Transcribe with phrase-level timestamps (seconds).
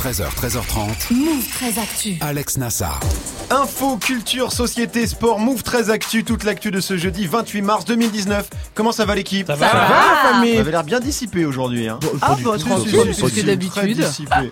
[0.00, 1.12] 13h, 13h30.
[1.14, 2.16] Move 13 Actu.
[2.22, 3.00] Alex Nassar.
[3.50, 8.48] Info, culture, société, sport, Move 13 Actu, toute l'actu de ce jeudi 28 mars 2019.
[8.74, 9.46] Comment ça va l'équipe?
[9.48, 11.88] Ça va, va, famille Vous avez l'air bien dissipé aujourd'hui.
[11.88, 11.98] Hein.
[12.22, 14.06] Ah, bah, tranquille, que d'habitude.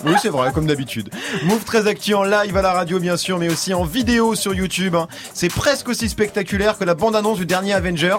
[0.04, 1.08] Oui, c'est vrai, comme d'habitude.
[1.44, 4.52] Move 13 Actu en live à la radio, bien sûr, mais aussi en vidéo sur
[4.52, 4.96] YouTube.
[4.96, 5.08] hein.
[5.32, 8.18] C'est presque aussi spectaculaire que la bande-annonce du dernier Avengers.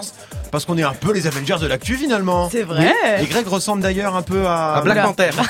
[0.50, 2.48] Parce qu'on est un peu les Avengers de l'actu finalement.
[2.50, 2.92] C'est vrai.
[3.20, 4.74] Et Greg ressemble d'ailleurs un peu à...
[4.74, 5.30] À Black Panther.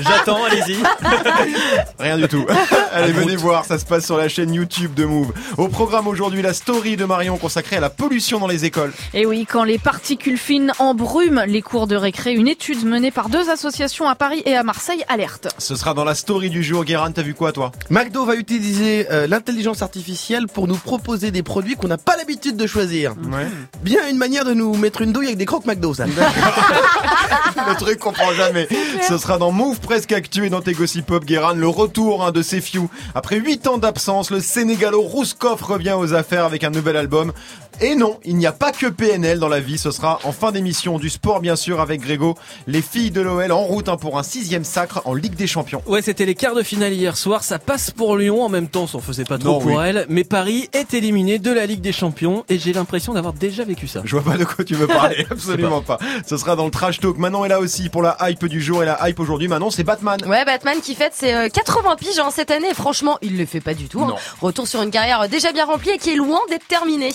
[0.00, 0.76] J'attends, allez-y.
[1.98, 2.46] Rien du tout.
[2.92, 5.32] Allez, venez voir, ça se passe sur la chaîne YouTube de Move.
[5.56, 8.92] Au programme aujourd'hui, la story de Marion consacrée à la pollution dans les écoles.
[9.14, 13.28] Et oui, quand les particules fines embrument les cours de récré, une étude menée par
[13.28, 15.48] deux associations à Paris et à Marseille alerte.
[15.58, 16.84] Ce sera dans la story du jour.
[16.84, 17.72] Guérin, t'as vu quoi toi?
[17.90, 22.56] McDo va utiliser euh, l'intelligence artificielle pour nous proposer des produits qu'on n'a pas l'habitude
[22.56, 23.14] de choisir.
[23.30, 23.46] Ouais.
[23.82, 26.06] Bien une manière de nous mettre une douille avec des croques McDo, ça.
[27.68, 28.68] Le truc qu'on prend jamais.
[29.08, 32.30] Ce sera dans Move Presque Actu et dans tes Gossip Pop, Guérin, le retour hein,
[32.30, 32.82] de Sefiu.
[33.14, 37.32] Après 8 ans d'absence, le Sénégalo Rouskov revient aux affaires avec un nouvel album.
[37.80, 40.52] Et non, il n'y a pas que PNL dans la vie, ce sera en fin
[40.52, 42.36] d'émission du sport bien sûr avec Grégo.
[42.66, 45.82] Les filles de l'OL en route hein, pour un sixième sacre en Ligue des Champions.
[45.86, 47.42] Ouais, c'était les quarts de finale hier soir.
[47.42, 48.42] Ça passe pour Lyon.
[48.44, 49.84] En même temps, ça en faisait pas trop Non, pour oui.
[49.84, 50.06] elle.
[50.08, 52.44] Mais Paris est éliminé de la Ligue des Champions.
[52.48, 54.02] Et j'ai l'impression d'avoir déjà vécu ça.
[54.04, 55.98] Je vois pas de quoi tu veux parler, absolument pas.
[56.26, 57.18] Ce sera dans le trash talk.
[57.18, 59.48] Manon est là aussi pour la hype du jour et la hype aujourd'hui.
[59.48, 60.20] Manon, c'est Batman.
[60.26, 62.74] Ouais, Batman qui fête ses euh, 80 piges hein, cette année.
[62.74, 64.00] Franchement, il le fait pas du tout.
[64.02, 64.08] hein.
[64.10, 64.16] Non.
[64.40, 67.12] Retour sur une carrière euh, déjà bien remplie et qui est loin d'être terminée.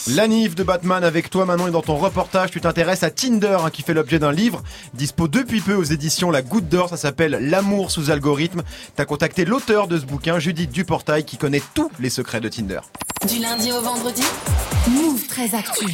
[0.55, 2.51] De Batman avec toi Manon et dans ton reportage.
[2.51, 6.31] Tu t'intéresses à Tinder hein, qui fait l'objet d'un livre dispo depuis peu aux éditions
[6.31, 6.89] La Goutte d'Or.
[6.89, 8.63] Ça s'appelle L'amour sous algorithme.
[8.95, 12.79] T'as contacté l'auteur de ce bouquin Judith Duportail qui connaît tous les secrets de Tinder.
[13.27, 14.23] Du lundi au vendredi.
[14.89, 15.85] Move 13 Actu.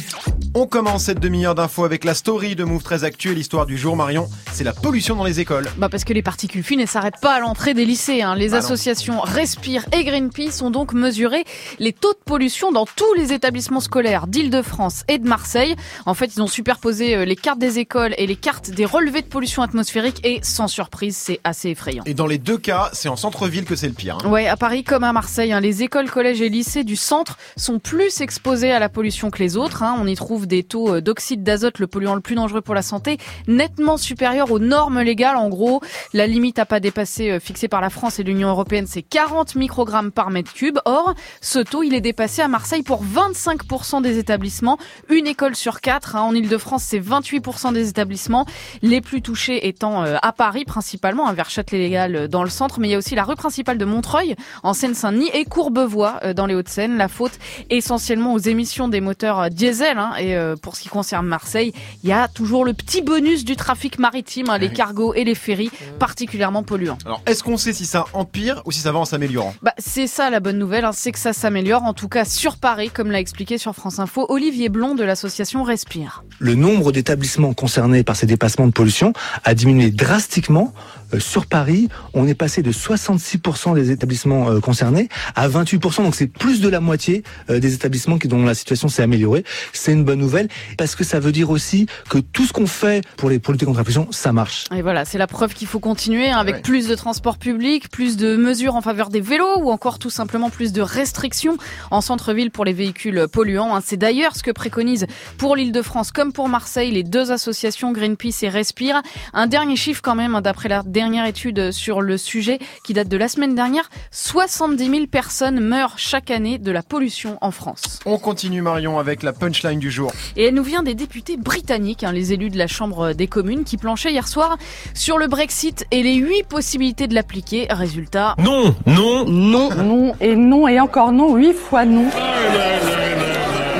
[0.54, 3.76] on commence cette demi-heure d'infos avec la story de Move très Actu et l'histoire du
[3.76, 6.86] jour Marion c'est la pollution dans les écoles Bah parce que les particules fines ne
[6.86, 8.22] s'arrêtent pas à l'entrée des lycées.
[8.22, 8.36] hein.
[8.36, 8.64] Les Bah non.
[8.64, 11.44] associations Respire et Greenpeace ont donc mesuré
[11.80, 15.74] les taux de pollution dans tous les établissements scolaires d'Île-de-France et de Marseille.
[16.06, 19.22] En fait, ils ont superposé euh, les cartes des écoles et les cartes des relevés
[19.22, 22.04] de pollution atmosphérique et sans surprise, c'est assez effrayant.
[22.06, 24.28] et dans les deux cas c'est en centre-ville que c'est le pire hein.
[24.28, 27.80] Ouais, à Paris comme à Marseille, hein, les écoles, collèges et lycées du centre sont
[27.80, 29.82] plus exposés à la pollution que les autres.
[29.82, 29.96] hein.
[30.00, 32.82] On y trouve des taux euh, d'oxyde d'azote, le polluant le plus dangereux pour la
[32.82, 33.18] santé,
[33.48, 35.36] nettement supérieurs aux normes légales.
[35.36, 35.80] En gros,
[36.12, 39.54] la limite à pas dépasser euh, fixée par la France et l'Union européenne, c'est 40
[39.56, 40.78] microgrammes par mètre cube.
[40.84, 44.78] Or, ce taux, il est dépassé à Marseille pour 25% des établissements,
[45.08, 46.16] une école sur quatre.
[46.16, 46.22] hein.
[46.22, 48.46] En Ile-de-France, c'est 28% des établissements,
[48.82, 52.88] les plus touchés étant euh, à Paris principalement, hein, vers Châtelet-Légal dans le centre, mais
[52.88, 56.54] il y a aussi la rue principale de Montreuil en Seine-Saint-Denis et Courbevoie dans les
[56.54, 56.96] Hauts-de-Seine.
[56.96, 57.38] La faute
[57.70, 59.98] essentiellement aux émissions des moteurs euh, diesel.
[59.98, 60.12] hein.
[60.18, 63.56] et euh, pour ce qui concerne Marseille, il y a toujours le petit bonus du
[63.56, 66.98] trafic maritime, hein, les cargos et les ferries, particulièrement polluants.
[67.06, 69.54] alors est-ce qu'on sait si ça empire ou si ça va en s'améliorant?
[69.62, 72.56] Bah, c'est ça la bonne nouvelle, hein, c'est que ça s'améliore, en tout cas sur
[72.56, 76.24] Paris, comme l'a expliqué sur France Info Olivier Blond de l'association Respire.
[76.40, 79.12] le nombre d'établissements concernés par ces dépassements de pollution
[79.44, 80.72] a diminué drastiquement.
[81.14, 86.02] Euh, sur Paris, on est passé de 66% des établissements euh, concernés à 28%.
[86.02, 89.44] Donc c'est plus de la moitié euh, des établissements qui, dont la situation s'est améliorée.
[89.72, 93.04] C'est une bonne nouvelle parce que ça veut dire aussi que tout ce qu'on fait
[93.16, 94.64] pour les pour lutter contre la pollution, ça marche.
[94.74, 96.60] Et voilà, c'est la preuve qu'il faut continuer hein, avec Ouais.
[96.62, 100.50] plus de transports publics, plus de mesures en faveur des vélos ou encore tout simplement
[100.50, 101.56] plus de restrictions
[101.90, 103.74] en centre-ville pour les véhicules polluants.
[103.74, 103.80] hein.
[103.84, 108.48] C'est d'ailleurs ce que préconisent pour l'Île-de-France comme pour Marseille les deux associations Greenpeace et
[108.48, 109.02] Respire.
[109.32, 113.08] Un dernier chiffre quand même, hein, d'après la dernière étude sur le sujet qui date
[113.08, 118.00] de la semaine dernière, 70 000 personnes meurent chaque année de la pollution en France.
[118.06, 122.04] on continue Marion avec la punchline du jour Et elle nous vient des députés britanniques,
[122.04, 124.56] hein, les élus de la Chambre des communes, qui planchaient hier soir
[124.94, 127.66] sur le Brexit et les huit possibilités de l'appliquer.
[127.70, 129.24] Résultat, Non, non.
[129.26, 129.70] Non.
[129.74, 132.04] Non et non et encore non, huit fois non.
[132.04, 132.10] no,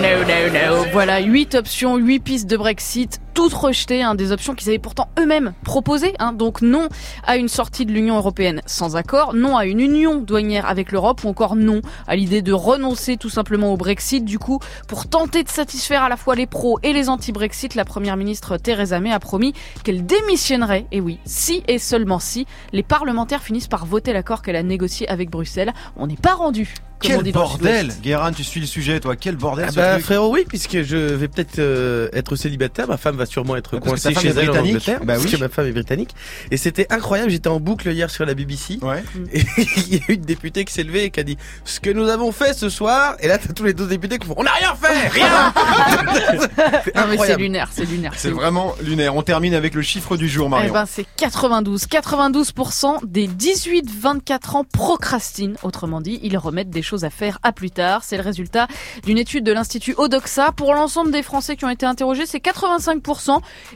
[0.03, 0.85] no, no.
[0.93, 5.09] Voilà, huit options, huit pistes de Brexit, toutes rejetées, hein, des options qu'ils avaient pourtant
[5.19, 6.15] eux-mêmes proposées.
[6.19, 6.33] hein.
[6.33, 6.89] donc non
[7.27, 11.25] à une sortie de l'Union européenne sans accord, non à une union douanière avec l'Europe,
[11.25, 14.25] ou encore non à l'idée de renoncer tout simplement au Brexit.
[14.25, 17.85] Du coup, pour tenter de satisfaire à la fois les pros et les anti-Brexit, la
[17.85, 19.53] première ministre Theresa May a promis
[19.83, 20.87] qu'elle démissionnerait.
[20.93, 25.09] Et oui, si et seulement si les parlementaires finissent par voter l'accord qu'elle a négocié
[25.09, 25.73] avec Bruxelles.
[25.97, 26.73] On n'est pas rendu.
[27.01, 27.93] Quel dit bordel.
[28.03, 29.15] Guérin, tu suis le sujet, toi.
[29.15, 30.05] Quel bordel Ah ce bah truc.
[30.05, 33.91] frérot oui puisque je vais peut-être euh, être célibataire ma femme va sûrement être Parce
[33.91, 35.33] coincée femme chez elle en Angleterre Bah parce oui.
[35.33, 36.11] que ma femme est britannique
[36.51, 39.03] et c'était incroyable j'étais en boucle hier sur la BBC Ouais.
[39.33, 39.41] et
[39.89, 42.09] il y a une députée qui s'est levée et qui a dit ce que nous
[42.09, 44.53] avons fait ce soir et là t'as tous les deux députés qui font on n'a
[44.53, 47.43] rien fait rien C'est Non mais c'est incroyable.
[47.43, 48.13] lunaire, c'est lunaire.
[48.17, 49.15] C'est vraiment lunaire.
[49.17, 50.73] On termine avec le chiffre du jour, Eh Marion.
[50.73, 51.87] ben c'est 92.
[51.87, 55.57] 92% des 18-24 ans procrastinent.
[55.63, 58.03] Autrement dit, ils remettent des choses à faire à plus tard.
[58.05, 58.67] C'est le résultat
[59.05, 60.53] d'une étude de l'Institut Odoxa.
[60.53, 63.03] Pour l'ensemble des Français qui ont été interrogés, c'est 85%.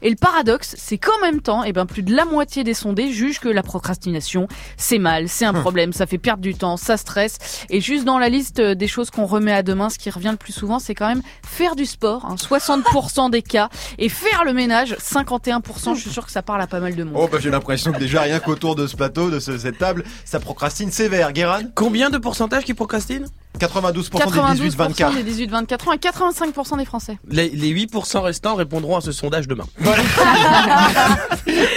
[0.03, 3.13] Et le paradoxe, c'est qu'en même temps, eh ben plus de la moitié des sondés
[3.13, 6.97] jugent que la procrastination, c'est mal, c'est un problème, ça fait perdre du temps, ça
[6.97, 7.39] stresse.
[7.71, 10.37] Et juste dans la liste des choses qu'on remet à demain, ce qui revient le
[10.37, 13.69] plus souvent, c'est quand même faire du sport, hein, 60% des cas,
[13.99, 15.95] et faire le ménage, 51%.
[15.95, 17.15] Je suis sûr que ça parle à pas mal de monde.
[17.17, 20.05] Oh bah j'ai l'impression que déjà rien qu'autour de ce plateau, de ce- cette table,
[20.25, 21.33] ça procrastine sévère.
[21.33, 23.27] Guérin combien de pourcentage qui procrastinent?
[23.59, 25.23] 92%, 92% des 18-24.
[25.23, 27.19] des 18-24 ans et 85% des Français.
[27.29, 29.67] les, les 8% restants répondront à ce sondage demain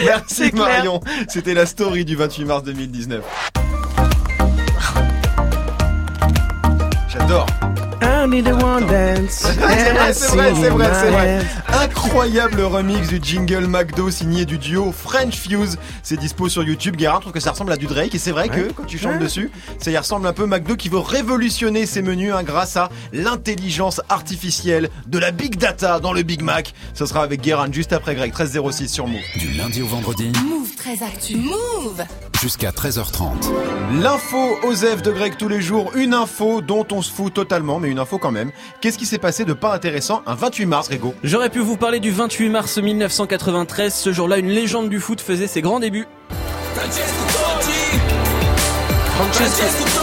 [0.06, 0.52] Merci.
[0.54, 1.02] Marion.
[1.28, 3.24] C'était la story du 28 mars 2019.
[7.10, 7.46] J'adore.
[8.22, 9.30] One dance.
[9.32, 11.40] C'est vrai, c'est vrai, c'est vrai, c'est vrai.
[11.84, 15.80] Incroyable remix du jingle McDo signé du duo French Fuse.
[16.04, 16.98] C'est dispo sur YouTube.
[16.98, 19.14] Guérin trouve que ça ressemble à du Drake et c'est vrai que quand tu chantes
[19.14, 19.18] Ouais.
[19.18, 20.46] dessus, ça y ressemble un peu.
[20.46, 26.00] McDo qui veut révolutionner ses menus hein, grâce à l'intelligence artificielle de la big data
[26.00, 26.74] dans le Big Mac.
[26.94, 29.20] Ce sera avec Guérin juste après Greg 1306 sur Move.
[29.38, 31.38] Du lundi au vendredi Move très actu.
[31.38, 32.04] Move
[32.42, 33.52] jusqu'à 13h30.
[34.02, 37.88] L'info Osef de Greg tous les jours, une info dont on se fout totalement, mais
[37.90, 38.52] une info quand même.
[38.82, 42.00] Qu'est-ce qui s'est passé de pas intéressant un 28 mars, Régo J'aurais pu vous parler
[42.00, 43.94] du 28 mars 1993.
[43.94, 46.08] Ce jour-là, une légende du foot faisait ses grands débuts.
[46.76, 46.92] D'accord.
[46.92, 48.00] Francesco Totti.
[49.16, 50.01] Francesco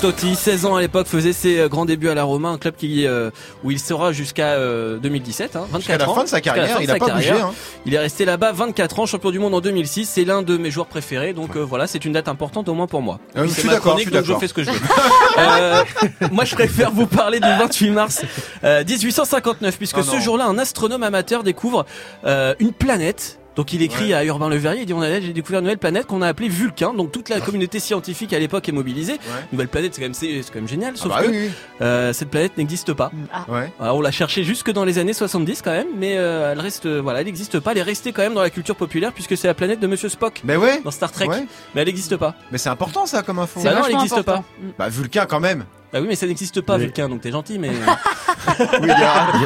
[0.00, 2.74] Totti, 16 ans à l'époque, faisait ses euh, grands débuts à la Roma, un club
[2.76, 3.30] qui, euh,
[3.62, 6.14] où il sera jusqu'à euh, 2017, hein, 24 Jusqu'à la ans.
[6.14, 7.30] fin de sa carrière, il a pas bougé.
[7.30, 7.52] Hein.
[7.86, 10.08] Il est resté là-bas 24 ans, champion du monde en 2006.
[10.08, 12.86] C'est l'un de mes joueurs préférés, donc euh, voilà, c'est une date importante au moins
[12.86, 13.20] pour moi.
[13.36, 14.80] Euh, je suis d'accord, fais ce que je veux.
[15.36, 15.82] Euh,
[16.30, 18.22] moi, je préfère vous parler du 28 mars
[18.62, 21.84] euh, 1859, puisque Oh ce jour-là, un astronome amateur découvre
[22.24, 23.40] euh, une planète.
[23.56, 24.14] Donc il écrit Ouais.
[24.14, 26.26] à Urbain Le Verrier, il dit on a j'ai découvert une nouvelle planète qu'on a
[26.28, 26.92] appelée Vulcain.
[26.94, 29.12] Donc toute la communauté scientifique à l'époque est mobilisée.
[29.12, 29.18] Ouais.
[29.52, 30.92] Nouvelle planète, c'est quand même c'est c'est quand même génial.
[30.96, 33.12] Ah Sauf bah que oui, euh, cette planète n'existe pas.
[33.48, 33.72] Ouais.
[33.80, 36.86] Alors, on l'a cherchée jusque dans les années 70 quand même, mais euh, elle reste,
[36.86, 37.72] euh, voilà, elle n'existe pas.
[37.72, 40.08] Elle est restée quand même dans la culture populaire puisque c'est la planète de Monsieur
[40.08, 40.80] Spock Mais ouais.
[40.84, 41.46] dans Star Trek, Ouais.
[41.74, 42.34] mais elle n'existe pas.
[42.50, 43.60] Mais c'est important ça comme info.
[43.62, 44.44] C'est Bah non, elle n'existe important.
[44.60, 44.66] Mm.
[44.78, 45.64] Bah Vulcain quand même.
[45.92, 47.70] Bah oui, mais ça n'existe pas, Vulcain, donc t'es gentil, mais
[48.60, 48.64] euh.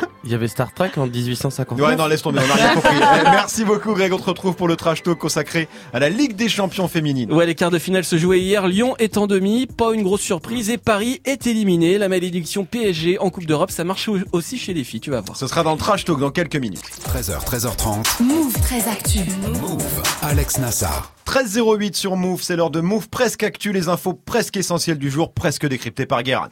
[0.24, 1.88] Il y avait Star Trek en 1859.
[1.88, 2.96] Ouais, non, laisse tomber, on a rien compris.
[2.98, 4.12] Eh, merci beaucoup, Greg.
[4.12, 7.32] On te retrouve pour le trash talk consacré à la Ligue des champions féminines.
[7.32, 8.66] ouais, les quarts de finale se jouaient hier.
[8.66, 11.98] Lyon est en demi, pas une grosse surprise, et Paris est éliminé.
[11.98, 15.20] La malédiction PSG en Coupe d'Europe, ça marche au- aussi chez les filles, tu vas
[15.20, 15.36] voir.
[15.36, 16.82] Ce sera dans le trash talk dans quelques minutes.
[17.14, 18.22] 13h, 13h30.
[18.22, 19.20] Move très actu.
[19.60, 19.82] Move.
[20.22, 21.12] Alex Nassar.
[21.26, 25.32] 13.08 sur Move, c'est l'heure de Move presque actu, les infos presque essentielles du jour,
[25.32, 26.48] presque décryptées par Guérin.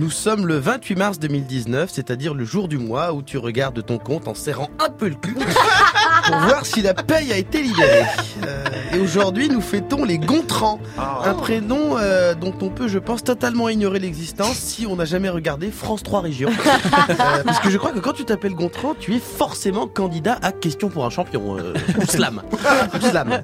[0.00, 3.98] Nous sommes le 28 mars 2019, c'est-à-dire le jour du mois où tu regardes ton
[3.98, 5.34] compte en serrant un peu le cul
[6.24, 8.06] pour voir si la paye a été libérée.
[8.46, 13.22] Euh, et aujourd'hui, nous fêtons les Gontrans, un prénom euh, dont on peut, je pense,
[13.22, 16.50] totalement ignorer l'existence si on n'a jamais regardé France 3 Région.
[17.10, 20.52] Euh, parce que je crois que quand tu t'appelles Gontran, tu es forcément candidat à
[20.52, 22.42] Question pour un champion, euh, ou slam.
[22.52, 23.42] Ou slam.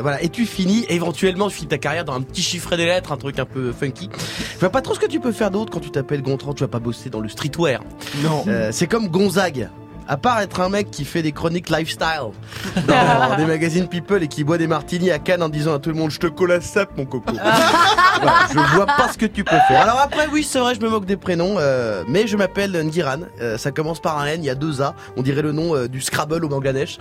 [0.00, 0.22] Voilà.
[0.22, 3.16] Et tu finis, éventuellement, tu finis ta carrière dans un petit chiffret des lettres, un
[3.16, 4.08] truc un peu funky.
[4.54, 6.64] Je vois pas trop ce que tu peux faire d'autre quand tu t'appelles Gontran, tu
[6.64, 7.82] vas pas bosser dans le streetwear.
[8.22, 8.44] Non.
[8.70, 9.68] C'est comme Gonzague.
[10.12, 12.32] À part être un mec qui fait des chroniques lifestyle
[12.86, 15.88] dans des magazines People et qui boit des martinis à Cannes en disant à tout
[15.88, 17.32] le monde je te colle à sap mon coco.
[17.32, 19.80] Voilà, je vois pas ce que tu peux faire.
[19.80, 23.20] Alors après oui c'est vrai je me moque des prénoms euh, mais je m'appelle Ngiran.
[23.40, 24.94] Euh, ça commence par un N, il y a deux A.
[25.16, 26.98] On dirait le nom euh, du Scrabble au Bangladesh.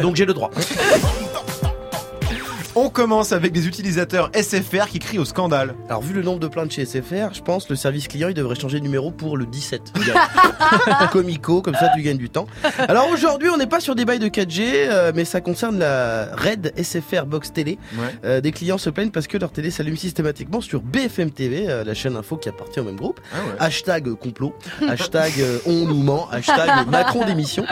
[0.00, 0.50] Donc j'ai le droit.
[2.80, 5.74] On commence avec des utilisateurs SFR qui crient au scandale.
[5.88, 8.54] Alors vu le nombre de plaintes chez SFR, je pense le service client il devrait
[8.54, 9.94] changer de numéro pour le 17.
[11.10, 12.46] Comico, comme ça tu gagnes du temps.
[12.86, 16.28] Alors aujourd'hui on n'est pas sur des bails de 4G, euh, mais ça concerne la
[16.36, 17.80] RAID SFR Box Télé.
[17.94, 18.14] Ouais.
[18.24, 21.82] Euh, des clients se plaignent parce que leur télé s'allume systématiquement sur BFM TV, euh,
[21.82, 23.18] la chaîne info qui appartient au même groupe.
[23.32, 23.56] Ah ouais.
[23.58, 24.54] Hashtag complot,
[24.88, 25.32] hashtag
[25.66, 27.64] on nous ment, hashtag Macron démission.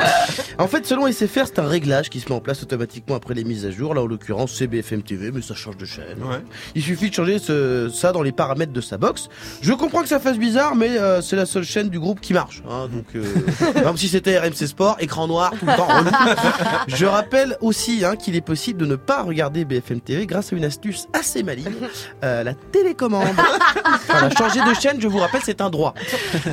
[0.58, 3.44] En fait, selon SFR, c'est un réglage qui se met en place automatiquement après les
[3.44, 3.94] mises à jour.
[3.94, 6.22] Là, en l'occurrence, c'est BFM BFM TV, mais ça change de chaîne.
[6.22, 6.38] Ouais.
[6.74, 9.28] Il suffit de changer ce- ça dans les paramètres de sa box.
[9.62, 12.32] Je comprends que ça fasse bizarre, mais euh, c'est la seule chaîne du groupe qui
[12.32, 12.62] marche.
[12.68, 13.24] hein, donc, euh,
[13.82, 15.88] comme si c'était RMC Sport, écran noir tout le temps.
[16.88, 20.56] Je rappelle aussi hein, qu'il est possible de ne pas regarder BFM TV grâce à
[20.56, 21.66] une astuce assez maligne,
[22.24, 23.26] euh, la télécommande.
[24.38, 25.94] Changer de chaîne, je vous rappelle, c'est un droit.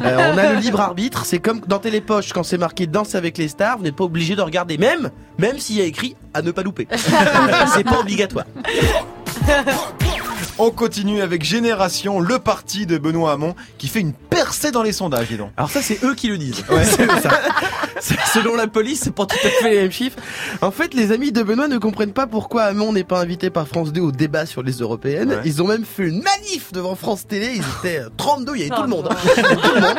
[0.01, 1.25] On a le libre arbitre.
[1.25, 4.35] C'est comme dans Télépoche, quand c'est marqué Danse avec les stars, vous n'êtes pas obligé
[4.35, 6.87] de regarder, même, même s'il y a écrit à ne pas louper.
[7.73, 8.32] c'est pas obligatoire.
[10.59, 14.91] On continue avec Génération, le parti de Benoît Hamon, qui fait une percée dans les
[14.91, 15.49] sondages, dis donc.
[15.57, 16.63] Alors ça, c'est eux qui le disent.
[16.83, 17.41] C'est eux, ça.
[18.33, 20.17] Selon la police, c'est pas tout à fait les mêmes chiffres.
[20.61, 23.67] En fait, les amis de Benoît ne comprennent pas pourquoi Hamon n'est pas invité par
[23.67, 25.29] France 2 au débat sur les européennes.
[25.29, 25.41] Ouais.
[25.45, 27.53] Ils ont même fait une manif devant France Télé.
[27.55, 29.07] Ils étaient euh, 32, il y avait tout le monde.
[29.09, 29.15] hein.
[29.63, 29.97] Tout le monde.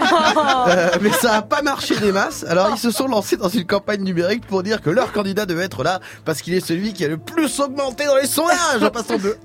[0.69, 2.45] Euh, mais ça a pas marché des masses.
[2.49, 5.65] Alors ils se sont lancés dans une campagne numérique pour dire que leur candidat devait
[5.65, 8.91] être là parce qu'il est celui qui a le plus augmenté dans les sondages, en
[8.91, 9.37] passant de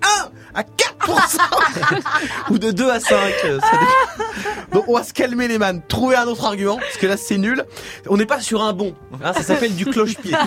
[0.55, 2.51] 1 à 4%.
[2.51, 3.15] Ou de 2 à 5.
[3.45, 3.67] euh, ça.
[4.73, 5.81] Donc on va se calmer les man.
[5.87, 7.63] Trouver un autre argument parce que là c'est nul.
[8.07, 8.95] On n'est pas sur un bon.
[9.23, 10.33] hein, ça s'appelle du cloche-pied.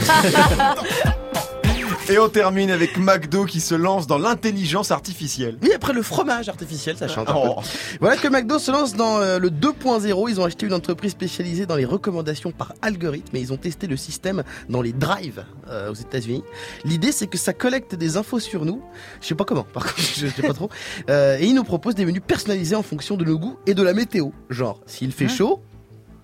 [2.08, 5.56] Et on termine avec McDo qui se lance dans l'intelligence artificielle.
[5.62, 7.38] Oui, après le fromage artificiel, ça chante un peu.
[7.44, 7.60] Oh.
[8.00, 10.28] Voilà que McDo se lance dans euh, le 2.0.
[10.28, 13.86] Ils ont acheté une entreprise spécialisée dans les recommandations par algorithme et ils ont testé
[13.86, 16.42] le système dans les drives euh, aux États-Unis.
[16.84, 18.82] L'idée, c'est que ça collecte des infos sur nous.
[19.20, 20.70] Je sais pas comment, par contre, je sais pas trop.
[21.08, 23.82] Euh, et ils nous proposent des menus personnalisés en fonction de nos goûts et de
[23.84, 24.30] la météo.
[24.50, 25.62] Genre, s'il fait chaud,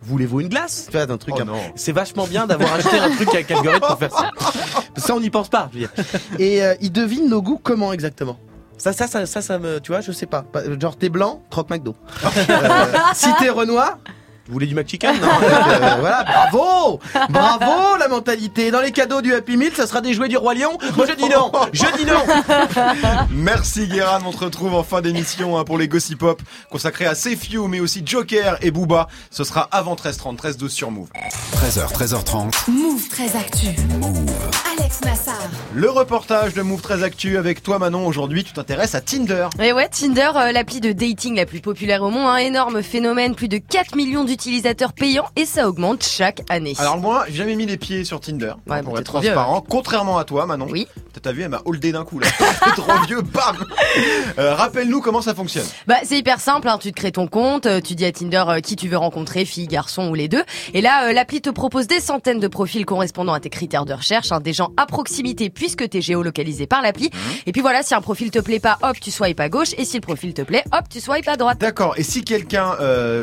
[0.03, 0.89] voulez-vous une glace?
[0.91, 1.57] Faites un truc Oh.
[1.77, 4.31] C'est vachement bien d'avoir acheté un truc avec algorithme pour faire ça.
[4.97, 5.69] Ça, on n'y pense pas.
[5.73, 5.93] je veux dire.
[6.39, 8.39] Et euh, ils devinent nos goûts comment exactement?
[8.77, 10.43] Ça, ça, ça, ça, ça me, tu vois, je sais pas.
[10.43, 11.95] Pas- Genre, t'es blanc, croque McDo.
[12.51, 13.99] Euh, si t'es Renoir,
[14.49, 18.71] Vous voulez du McChicken non, euh, voilà, bravo, bravo la mentalité.
[18.71, 20.79] Dans les cadeaux du Happy Meal, ça sera des jouets du roi Lion.
[20.97, 22.25] Moi, je dis non, je dis non.
[23.31, 26.41] Merci Guérin, on se retrouve en fin d'émission hein, pour les Gossip Pop
[26.71, 29.09] consacrés à Sefiu mais aussi Joker et Booba.
[29.31, 31.09] Ce sera avant 13h30, 13h12 sur Move.
[31.53, 32.71] 13h, 13h30.
[32.71, 33.67] Move très actu.
[34.79, 35.35] Alex Nassar.
[35.75, 38.07] Le reportage de Move très Actu avec toi Manon.
[38.07, 39.49] Aujourd'hui, tu t'intéresses à Tinder.
[39.61, 43.35] Et ouais, Tinder, euh, l'appli de dating la plus populaire au monde, un énorme phénomène,
[43.35, 44.38] plus de 4 millions d'utilisateurs
[44.97, 46.75] payants et ça augmente chaque année.
[46.79, 49.31] Alors moi, j'ai jamais mis les pieds sur Tinder, hein, Ouais, pour mais être vieux,
[49.33, 49.61] transparent.
[49.69, 50.67] Contrairement à toi Manon.
[50.71, 50.87] Oui.
[51.21, 52.29] T'as vu, elle m'a holdé d'un coup là.
[52.77, 53.57] Trop vieux, bam
[54.39, 55.67] Euh, Rappelle-nous comment ça fonctionne.
[55.89, 56.79] Bah c'est hyper simple, hein.
[56.81, 59.45] tu te crées ton compte, euh, tu dis à Tinder euh, qui tu veux rencontrer,
[59.45, 60.45] fille, garçon ou les deux.
[60.75, 63.95] Et là, euh, l'appli te propose des centaines de profils correspondant à tes critères de
[63.95, 67.11] recherche, hein, des gens à proximité puisque t'es géolocalisé par l'appli.
[67.47, 69.71] Et puis voilà, si un profil te plaît pas, hop, tu swipes à gauche.
[69.77, 71.59] Et si le profil te plaît, hop, tu swipes à droite.
[71.59, 71.95] D'accord.
[71.97, 72.77] Et si quelqu'un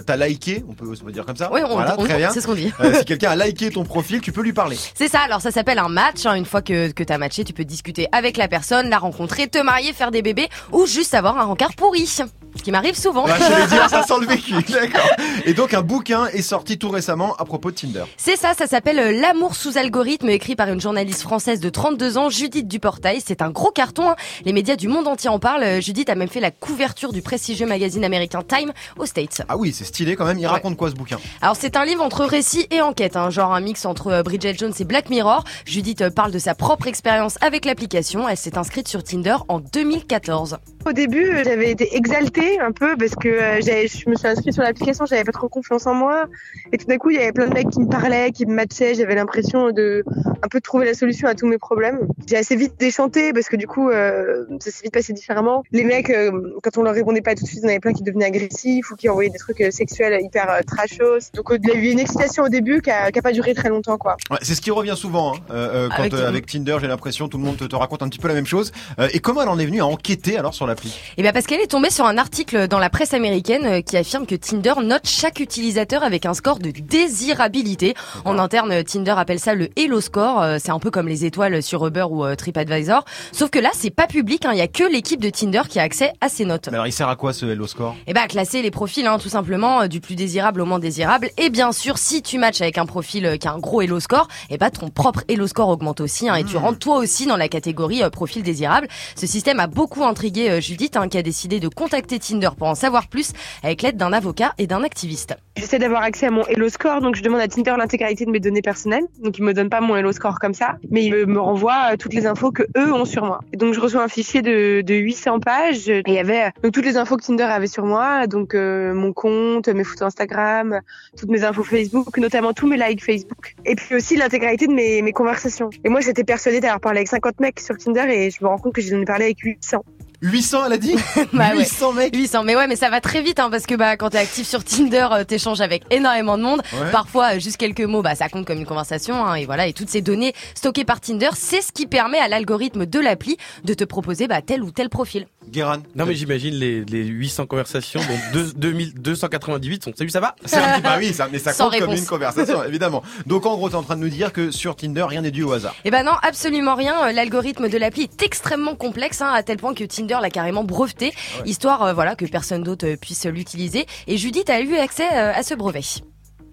[0.06, 2.32] t'a liké, on peut, on peut dire comme ça Oui, on, Voilà, on- très bien.
[2.32, 2.74] c'est ce qu'on dit.
[2.80, 4.76] Euh, si quelqu'un a liké ton profil, tu peux lui parler.
[4.96, 6.26] C'est ça, alors ça s'appelle un match.
[6.26, 6.34] hein.
[6.34, 9.60] Une fois que, que t'as matché, tu peux discuter avec la personne, la rencontrer, te
[9.60, 12.08] marier, faire des bébés ou juste avoir un rencard pourri.
[12.08, 12.24] Ce
[12.64, 13.28] qui m'arrive souvent.
[13.28, 14.54] Je vais dire, ça sent le vécu.
[14.72, 15.06] D'accord.
[15.46, 18.06] Et donc, un bouquin est sorti tout récemment à propos de Tinder.
[18.18, 22.18] C'est ça, ça s'appelle euh, L'amour sous algorithme, écrit par une journaliste française de 32
[22.18, 23.22] ans, Judith Duportail.
[23.24, 24.16] C'est un gros carton, hein.
[24.46, 25.64] les médias du monde entier en parlent.
[25.64, 29.42] Euh, Judith a même fait la couverture du prestigieux magazine américain Time aux States.
[29.50, 30.40] Ah oui, c'est stylé quand même.
[30.40, 33.54] Il raconte quoi ce bouquin Alors c'est un livre entre récit et enquête, hein, genre
[33.54, 35.44] un mix entre euh, Bridget Jones et Black Mirror.
[35.66, 38.28] Judith euh, parle de sa propre expérience avec l'application.
[38.28, 40.58] Elle s'est inscrite sur Tinder en 2014.
[40.86, 44.64] Au début, euh, j'avais été exaltée un peu parce que je me suis inscrite sur
[44.64, 46.26] l'application, j'avais pas trop confiance en moi.
[46.72, 48.54] Et tout d'un coup, il y avait plein de mecs qui me parlaient, qui me
[48.54, 48.96] matchaient.
[48.96, 50.04] J'avais l'impression de
[50.44, 52.08] un peu de trouver la solution à tous mes problèmes.
[52.28, 55.64] J'ai assez vite déchanté parce que du coup, euh, ça s'est vite passé différemment.
[55.72, 57.80] Les mecs, euh, quand on leur répondait pas tout de suite, il y en avait
[57.80, 61.32] plein qui devenaient agressifs ou qui envoyaient des trucs sexuels hyper trashos.
[61.34, 63.54] Donc il y a eu une excitation au début qui a, qui a pas duré
[63.54, 64.18] très longtemps, quoi.
[64.32, 65.40] Ouais, C'est ce qui revient souvent hein.
[65.52, 66.28] Euh, euh, quand Avec euh, Tinder.
[66.28, 68.46] avec Tinder, j'ai l'impression tout le monde te, te raconte un petit peu la même
[68.46, 68.72] chose.
[69.00, 70.94] Euh, et comment elle en est venue à enquêter alors sur l'appli?
[71.18, 74.26] Et bien parce qu'elle est tombée sur un article dans la presse américaine qui affirme
[74.26, 77.94] que Tinder note chaque utilisateur avec un score de désirabilité.
[78.26, 80.44] En interne, Tinder appelle ça le Hello Score.
[80.60, 83.06] C'est un peu comme les étoiles sur Uber ou TripAdvisor.
[83.32, 84.46] Sauf que là, c'est pas public.
[84.46, 84.52] hein.
[84.54, 86.68] Il y a que l'équipe de Tinder qui a accès à ces notes.
[86.70, 87.96] Mais alors, il sert à quoi ce Hello Score?
[88.08, 91.30] Et bah à classer les profils, hein, tout simplement, du plus désirable au désirable.
[91.38, 94.00] Et bien sûr, si tu matches avec un profil euh, qui a un gros Hello
[94.00, 97.26] Score, et bah ton propre Hello Score augmente aussi, hein, et tu rentres toi aussi
[97.26, 98.88] dans la catégorie euh, profil désirable.
[99.16, 102.68] Ce système a beaucoup intrigué euh, Judith, hein, qui a décidé de contacter Tinder pour
[102.68, 103.32] en savoir plus
[103.64, 105.36] avec l'aide d'un avocat et d'un activiste.
[105.58, 108.42] J'essaie d'avoir accès à mon Hello Score, donc je demande à Tinder l'intégralité de mes
[108.42, 109.06] données personnelles.
[109.20, 111.96] Donc ils me donnent pas mon Hello Score comme ça, mais ils me- renvoient euh,
[111.98, 113.40] toutes les infos que eux ont sur moi.
[113.54, 116.74] Et donc je reçois un fichier de, de 800 pages il y avait euh, donc
[116.74, 120.82] toutes les infos que Tinder avait sur moi, donc euh, mon compte, mes photos Instagram,
[121.18, 125.02] toutes mes infos Facebook, notamment tous mes likes Facebook, et puis aussi l'intégralité de mes,
[125.02, 125.70] mes conversations.
[125.86, 128.58] Et moi j'étais persuadée d'avoir parlé avec 50 mecs sur Tinder et je me rends
[128.58, 129.86] compte que j'en ai parlé avec 800.
[130.22, 130.96] 800, elle a dit
[131.34, 131.60] Bah ouais.
[131.60, 132.44] 800 mecs 800.
[132.44, 134.64] Mais ouais, mais ça va très vite, hein, parce que bah quand t'es actif sur
[134.64, 136.62] Tinder, euh, t'échanges avec énormément de monde.
[136.74, 136.92] Ouais.
[136.92, 139.26] Parfois, euh, juste quelques mots, bah ça compte comme une conversation.
[139.26, 142.28] Hein, et voilà, et toutes ces données stockées par Tinder, c'est ce qui permet à
[142.28, 145.28] l'algorithme de l'appli de te proposer bah, tel ou tel profil.
[145.50, 150.36] Guéran Non mais j'imagine les, les 800 conversations, donc deux- 2298 sont salut ça va?
[150.46, 153.04] C'est un petit- bah oui, ça, mais ça compte comme une conversation, évidemment.
[153.26, 155.44] Donc en gros, t'es en train de nous dire que sur Tinder, rien n'est dû
[155.44, 155.76] au hasard.
[155.86, 157.08] Eh ben non, absolument rien.
[157.08, 160.64] Euh, L'algorithme de l'appli est extrêmement complexe, hein, à tel point que Tinder l'a carrément
[160.64, 161.14] breveté,
[161.46, 163.86] histoire euh, voilà que personne d'autre euh, puisse l'utiliser.
[164.08, 165.82] Et Judith a eu accès euh, à ce brevet.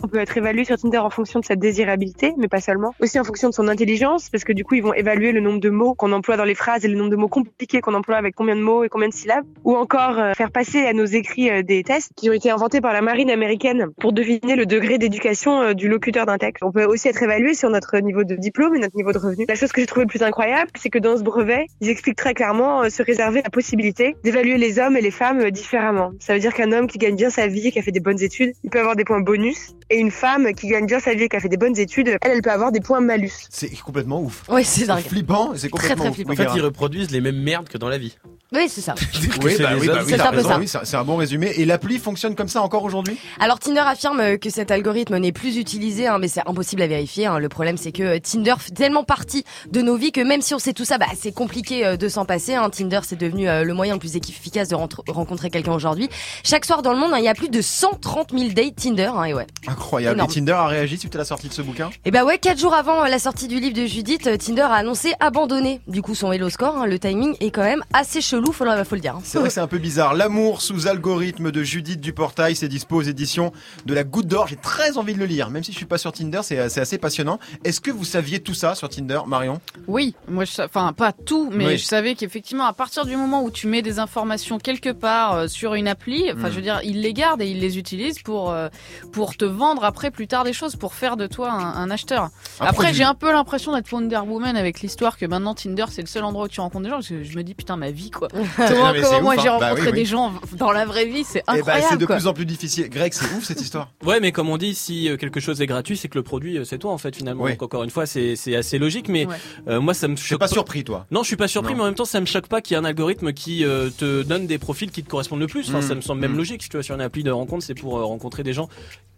[0.05, 2.93] On peut être évalué sur Tinder en fonction de sa désirabilité, mais pas seulement.
[3.01, 5.61] Aussi en fonction de son intelligence, parce que du coup, ils vont évaluer le nombre
[5.61, 8.17] de mots qu'on emploie dans les phrases et le nombre de mots compliqués qu'on emploie
[8.17, 9.45] avec combien de mots et combien de syllabes.
[9.63, 12.81] Ou encore euh, faire passer à nos écrits euh, des tests qui ont été inventés
[12.81, 16.65] par la marine américaine pour deviner le degré d'éducation euh, du locuteur d'un texte.
[16.65, 19.45] On peut aussi être évalué sur notre niveau de diplôme et notre niveau de revenu.
[19.49, 22.17] La chose que j'ai trouvé le plus incroyable, c'est que dans ce brevet, ils expliquent
[22.17, 26.11] très clairement se réserver la possibilité d'évaluer les hommes et les femmes différemment.
[26.19, 28.21] Ça veut dire qu'un homme qui gagne bien sa vie qui a fait des bonnes
[28.21, 29.77] études, il peut avoir des points bonus.
[29.93, 32.09] Et une femme qui gagne bien sa vie et qui a fait des bonnes études,
[32.09, 33.31] elle, elle peut avoir des points malus.
[33.51, 34.43] C'est complètement ouf.
[34.49, 35.03] Ouais, c'est dingue.
[35.03, 36.15] flippant, c'est complètement très ouf.
[36.15, 36.33] flippant.
[36.33, 38.17] En fait, ils reproduisent les mêmes merdes que dans la vie.
[38.53, 38.95] Oui, c'est ça.
[39.43, 40.59] Oui, bah oui, bah oui, c'est t'as un peu raison, ça.
[40.59, 41.53] oui, c'est c'est un bon résumé.
[41.57, 43.19] Et l'appli fonctionne comme ça encore aujourd'hui?
[43.41, 46.87] Alors Tinder affirme euh, que cet algorithme n'est plus utilisé, hein, mais c'est impossible à
[46.87, 47.27] vérifier.
[47.27, 47.39] hein.
[47.39, 50.55] Le problème, c'est que euh, Tinder fait tellement partie de nos vies que même si
[50.55, 52.55] on sait tout ça, bah, c'est compliqué euh, de s'en passer.
[52.55, 52.69] hein.
[52.71, 56.09] Tinder, c'est devenu euh, le moyen le plus efficace de rencontrer quelqu'un aujourd'hui.
[56.45, 59.11] Chaque soir dans le monde, hein, il y a plus de 130 000 dates Tinder.
[59.15, 59.47] hein, et ouais.
[59.67, 60.17] Incroyable.
[60.19, 60.31] Énorme.
[60.31, 61.91] Et Tinder a réagi suite à la sortie de ce bouquin?
[62.05, 64.63] Et bah ouais, quatre jours avant euh, la sortie du livre de Judith, euh, Tinder
[64.63, 66.77] a annoncé abandonner du coup son Hello Score.
[66.77, 66.87] hein.
[66.87, 69.15] Le timing est quand même assez chelou, faut, le- faut le dire.
[69.17, 69.21] hein.
[69.23, 70.15] C'est vrai que c'est un peu bizarre.
[70.15, 73.53] L'amour sous algorithme de Judith Duportail, c'est dispo aux éditions
[73.87, 74.49] de la Goutte d'Or.
[74.49, 76.99] J'ai très envie de le lire, même si je suis pas sur Tinder, c'est assez
[76.99, 77.39] passionnant.
[77.63, 79.61] Est-ce que vous saviez tout ça sur Tinder, Marion?
[79.87, 81.79] Oui, moi, je, enfin pas tout, mais Oui.
[81.79, 85.47] je savais qu'effectivement, à partir du moment où tu mets des informations quelque part euh,
[85.49, 86.51] sur une appli, enfin, Mm.
[86.51, 88.69] je veux dire, ils les gardent et ils les utilisent pour euh,
[89.13, 92.31] pour te vendre après plus tard des choses, pour faire de toi un, un acheteur.
[92.61, 96.01] Un après, j'ai un peu l'impression d'être Wonder Woman avec l'histoire que maintenant Tinder c'est
[96.03, 96.97] le seul endroit où tu rencontres des gens.
[96.97, 98.29] Parce que je me dis putain ma vie quoi.
[98.33, 99.59] Comment moi j'ai hein.
[99.61, 99.93] Bah rencontré oui, oui.
[99.93, 101.87] des gens dans la vraie vie, c'est Eh ben, incroyable.
[101.91, 102.17] c'est de quoi.
[102.17, 102.89] plus en plus difficile.
[102.89, 103.91] Greg, c'est ouf cette histoire.
[104.05, 106.59] Ouais, mais comme on dit, si euh, quelque chose est gratuit, c'est que le produit,
[106.59, 107.45] euh, c'est toi en fait finalement.
[107.45, 107.53] Oui.
[107.53, 109.37] Donc encore une fois, c'est c'est assez logique, mais Ouais.
[109.69, 111.07] euh, moi ça me Je suis choque pas surpris, toi.
[111.11, 111.77] Non, je suis pas surpris, Non.
[111.79, 113.91] mais en même temps, ça me choque pas qu'il y ait un algorithme qui euh,
[113.97, 115.69] te donne des profils qui te correspondent le plus.
[115.69, 115.83] Enfin, Mm.
[115.89, 116.37] ça me semble même Mm.
[116.39, 116.63] logique.
[116.63, 118.69] Si tu vas sur une appli de rencontre, c'est pour euh, rencontrer des gens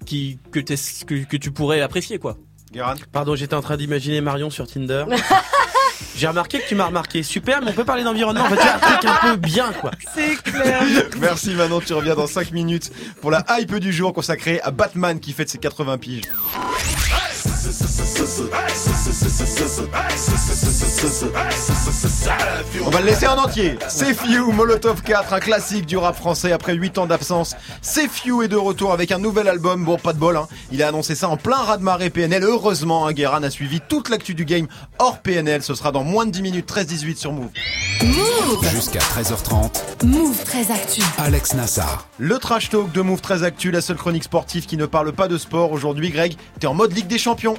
[0.06, 2.36] qui que, que que tu pourrais apprécier, quoi.
[3.12, 5.04] Pardon, j'étais en train d'imaginer Marion sur Tinder.
[6.16, 7.22] J'ai remarqué que tu m'as remarqué.
[7.22, 8.44] Super, mais on peut parler d'environnement.
[8.44, 9.90] En fait, tu as un truc un peu bien, quoi.
[10.14, 10.82] C'est clair.
[11.18, 15.20] Merci Manon, tu reviens dans 5 minutes pour la hype du jour consacrée à Batman
[15.20, 16.22] qui fête ses 80 piges.
[22.84, 23.78] On va le laisser en entier.
[23.88, 27.56] C'est Few, Molotov 4, un classique du rap français après 8 ans d'absence.
[27.82, 29.84] C'est Few est de retour avec un nouvel album.
[29.84, 30.46] Bon, pas de bol, hein.
[30.70, 32.44] Il a annoncé ça en plein raz-de-marée PNL.
[32.44, 34.68] Heureusement, hein, Guérin a suivi toute l'actu du game
[34.98, 35.62] hors PNL.
[35.62, 37.50] Ce sera dans moins de 10 minutes, 13-18 sur Move.
[38.72, 41.02] Jusqu'à 13h30, Move très actu.
[41.18, 42.06] Alex Nassar.
[42.18, 45.28] Le trash talk de Move très Actu, la seule chronique sportive qui ne parle pas
[45.28, 45.72] de sport.
[45.72, 47.56] Aujourd'hui, Greg, t'es en mode Ligue des Champions.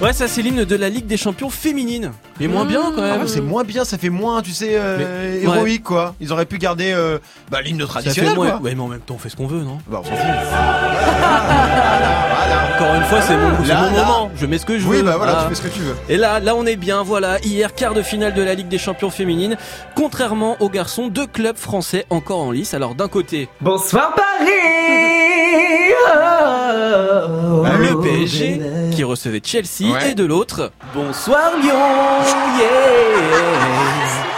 [0.00, 2.12] Ouais, ça c'est l'hymne de la Ligue des Champions féminine.
[2.40, 3.28] Mais moins bien quand Ah, même.
[3.28, 6.14] c'est moins bien, ça fait moins, tu sais, euh, Mais- héroïque quoi.
[6.20, 7.18] Ils auraient pu garder euh,
[7.50, 8.50] bah, l'hymne Ça fait traditionnel moins.
[8.52, 8.60] quoi.
[8.62, 10.20] Ouais, mais en même temps, on fait ce qu'on veut, non Bah, on s'en fout.
[12.76, 14.04] Encore une fois, c'est mon, c'est Là, mon là.
[14.06, 14.30] moment.
[14.36, 14.96] Je mets ce que je veux.
[14.96, 15.42] Oui, bah voilà, Ah.
[15.42, 15.94] tu fais ce que tu veux.
[16.08, 17.02] Et là, là, on est bien.
[17.02, 19.58] Voilà, hier quart de finale de la Ligue des Champions féminine.
[19.94, 22.72] Contrairement aux garçons, deux clubs français encore en lice.
[22.72, 25.09] Alors d'un côté, Bonsoir Paris
[26.72, 28.60] le PSG
[28.92, 30.10] qui recevait Chelsea Ouais.
[30.10, 31.72] et de l'autre, bonsoir Lyon.
[32.58, 34.29] Yeah.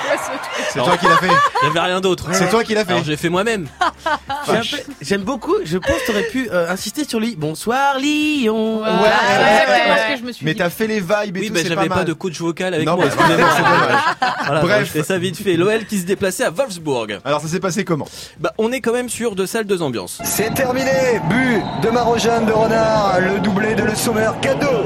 [0.70, 1.28] C'est toi qui l'as fait.
[1.62, 2.26] Il y avait rien d'autre.
[2.32, 3.02] C'est toi qui l'as fait.
[3.04, 3.66] J'ai fait moi-même.
[5.00, 5.54] J'aime beaucoup.
[5.64, 7.36] Je pense que t'aurais pu euh, insister sur lui.
[7.36, 8.80] Bonsoir Lyon.
[8.82, 8.90] Ouais, ouais,
[9.66, 11.54] c'est ouais, ce que je me suis Mais t'as fait les vibes et Oui, tout,
[11.54, 13.06] mais c'est j'avais pas, de coach vocal avec Non, moi.
[13.06, 13.48] bah, c'est excusez-moi.
[13.86, 14.00] dommage.
[14.46, 14.90] Voilà, Bref.
[14.90, 15.54] fais ça vite fait.
[15.56, 17.20] L'OL qui se déplaçait à Wolfsburg.
[17.24, 18.08] Alors ça s'est passé comment
[18.40, 20.18] Bah, on est quand même sur deux salles, deux ambiances.
[20.24, 20.90] C'est terminé
[21.28, 24.84] But de Marojane de Renard, le doublé de Le Sommer, cadeau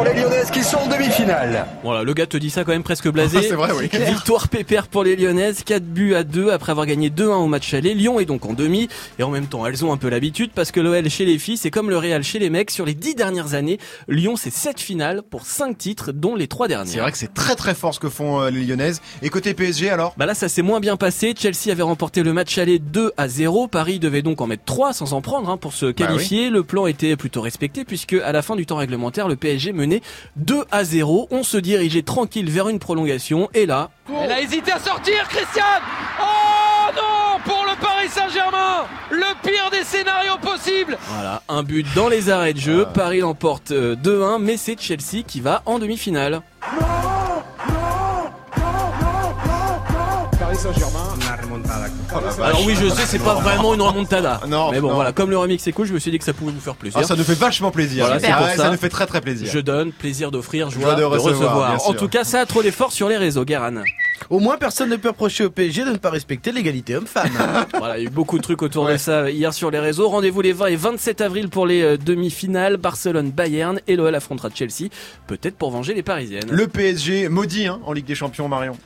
[0.00, 1.66] pour les Lyonnaises qui sont en demi-finale.
[1.84, 3.42] Voilà, le gars te dit ça quand même presque blasé.
[3.48, 3.90] C'est vrai, oui.
[3.92, 7.74] Victoire pépère pour les Lyonnaises, 4 buts à 2 après avoir gagné 2-1 au match
[7.74, 7.92] aller.
[7.92, 10.72] Lyon est donc en demi et en même temps, elles ont un peu l'habitude parce
[10.72, 13.14] que l'OL chez les filles, c'est comme le Real chez les mecs sur les 10
[13.14, 13.76] dernières années.
[14.08, 16.94] Lyon, c'est 7 finales pour 5 titres dont les 3 dernières.
[16.94, 19.02] C'est vrai que c'est très très fort ce que font euh, les Lyonnaises.
[19.20, 20.14] Et côté PSG alors?
[20.16, 21.34] Bah là, ça s'est moins bien passé.
[21.38, 23.68] Chelsea avait remporté le match aller 2 à 0.
[23.68, 26.48] Paris devait donc en mettre 3 sans en prendre hein, pour se qualifier.
[26.48, 29.89] Le plan était plutôt respecté puisque à la fin du temps réglementaire, le PSG menait
[30.36, 31.28] 2 à 0.
[31.30, 33.90] On se dirigeait tranquille vers une prolongation et là,
[34.22, 35.82] Elle a hésité à sortir, Christiane
[36.20, 42.08] Oh non Pour le Paris Saint-Germain Le pire des scénarios possibles voilà, un but dans
[42.08, 42.86] les arrêts de jeu.
[42.94, 46.42] Paris l'emporte euh, 2-1, mais c'est Chelsea qui va en demi-finale.
[50.60, 51.14] Saint-Germain.
[52.42, 54.42] Alors oui, je sais, c'est pas vraiment une remontada.
[54.46, 54.94] Non, mais bon, non.
[54.94, 56.74] voilà, comme le remix est cool, je me suis dit que ça pouvait vous faire
[56.74, 57.00] plaisir.
[57.02, 58.04] Ah, ça nous fait vachement plaisir.
[58.04, 58.64] Voilà, Ah ouais, ça.
[58.64, 59.48] ça nous fait très très plaisir.
[59.50, 62.92] Je donne, plaisir d'offrir, joie, de de recevoir, En tout cas, ça a trop d'efforts
[62.92, 63.72] sur les réseaux, Guéran.
[64.28, 67.30] Au moins, personne ne peut reprocher au PSG de ne pas respecter l'égalité homme-femme.
[67.78, 70.10] voilà, il y a eu beaucoup de trucs autour de ça hier sur les réseaux.
[70.10, 72.76] Rendez-vous les 20 et 27 avril pour les euh, demi-finales.
[72.76, 74.90] Barcelone-Bayern et l'OL affrontera Chelsea.
[75.26, 76.50] Peut-être pour venger les Parisiennes.
[76.50, 78.76] Le PSG maudit hein, en Ligue des Champions, Marion.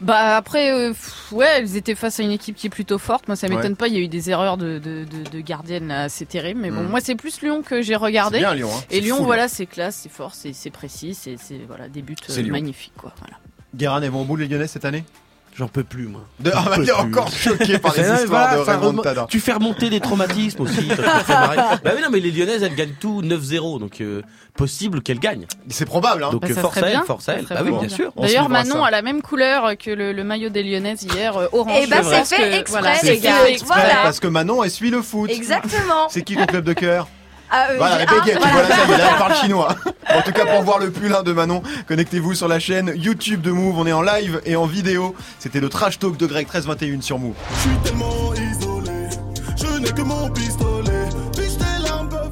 [0.00, 3.28] Bah après, euh, pff, ouais, elles étaient face à une équipe qui est plutôt forte.
[3.28, 3.76] Moi, ça m'étonne Ouais.
[3.76, 3.88] pas.
[3.88, 6.60] Il y a eu des erreurs de, de, de, de gardiennes là, assez terribles.
[6.60, 6.88] Mais bon, Mm.
[6.88, 8.38] moi, c'est plus Lyon que j'ai regardé.
[8.38, 8.70] C'est bien Lyon.
[8.74, 8.84] Hein.
[8.90, 12.02] Et Lyon, fou, voilà, c'est classe, c'est fort, c'est c'est précis, c'est c'est- voilà des
[12.02, 13.12] buts C'est euh, magnifiques quoi.
[13.20, 13.36] Voilà.
[13.74, 15.04] Guérin, elles vont au bout les Lyonnais cette année?
[15.54, 16.22] J'en peux plus, moi.
[16.40, 16.50] de...
[16.54, 17.00] Ah, bah, peux t'es plus.
[17.00, 20.86] encore choqué par les histoires voilà, de remo- Tu fais remonter des traumatismes aussi.
[21.28, 21.50] bah
[21.94, 24.22] oui, non, mais les Lyonnaises, elles gagnent tout 9-0, donc euh,
[24.56, 25.44] possible qu'elles gagnent.
[25.68, 26.24] C'est probable.
[26.24, 26.30] Hein.
[26.32, 27.44] Donc Bah, euh, force à elles, force à elles.
[27.48, 27.88] Bah oui, bien bien.
[27.90, 28.12] sûr.
[28.16, 28.86] D'ailleurs, Manon ça.
[28.86, 31.80] a la même couleur que le, le maillot des Lyonnaises hier, euh, orange.
[31.82, 33.34] Eh bah, Je c'est fait que- exprès, voilà, les c'est gars.
[33.44, 33.80] fait exprès.
[33.80, 34.02] Voilà.
[34.04, 35.30] Parce que Manon, elle suit le foot.
[35.30, 36.08] Exactement.
[36.08, 37.08] C'est qui ton club de cœur?
[37.54, 38.68] Ah, euh, Voilà, un- baguettes, voilà.
[38.68, 39.68] ça, y est, là, elle parle chinois.
[40.14, 43.50] En tout cas, pour voir le pull de Manon, connectez-vous sur la chaîne YouTube de
[43.50, 43.78] Move.
[43.78, 45.14] On est en live et en vidéo.
[45.38, 47.34] C'était le trash talk de Greg 1321 sur Move.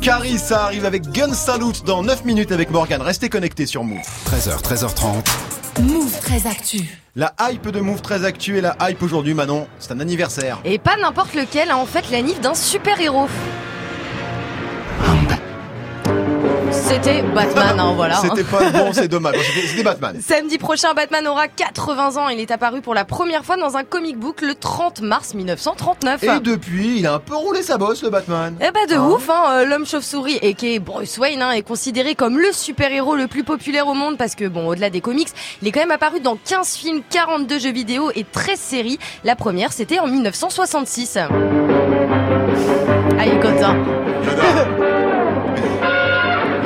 [0.00, 3.02] Carissa arrive avec Gun Salute dans 9 minutes avec Morgan.
[3.02, 3.98] Restez connectés sur Move.
[4.26, 5.24] 13h, 13h30.
[5.83, 6.80] Move très actu.
[7.16, 10.59] La hype de Move très actuelle et la hype aujourd'hui, Manon, c'est un anniversaire.
[10.64, 13.28] Et pas n'importe lequel, hein, en fait, la nif d'un super-héros.
[16.90, 18.18] C'était Batman, hein, voilà.
[18.18, 18.22] hein.
[18.22, 19.37] C'était pas bon, c'est dommage.
[19.68, 20.20] C'était Batman.
[20.20, 22.29] Samedi prochain, Batman aura 80 ans.
[22.31, 26.24] Il est apparu pour la première fois dans un comic book le 30 mars 1939.
[26.24, 28.57] Et depuis, il a un peu roulé sa bosse, le Batman.
[28.61, 31.62] Eh bah de Hein ouf, hein, euh, l'homme chauve-souris et qui est Bruce Wayne est
[31.62, 35.29] considéré comme le super-héros le plus populaire au monde parce que bon, au-delà des comics,
[35.62, 38.98] il est quand même apparu dans 15 films, 42 jeux vidéo et 13 séries.
[39.22, 41.18] La première, c'était en 1966.
[41.18, 41.29] Ah,
[43.26, 43.76] il est content.